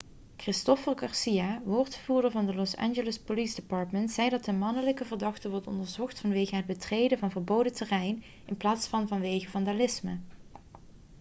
[0.37, 5.67] christopher garcia woordvoerder van het los angeles police department zei dat de mannelijke verdachte wordt
[5.67, 10.17] onderzocht vanwege het betreden van verboden terrein in plaats van vanwege vandalisme